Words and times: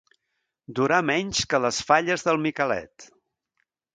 Durar 0.79 1.01
menys 1.09 1.41
que 1.51 1.59
les 1.67 1.81
falles 1.91 2.25
del 2.29 2.41
Miquelet. 2.47 3.09